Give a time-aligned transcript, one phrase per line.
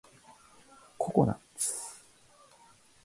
[0.97, 1.75] ココナッツ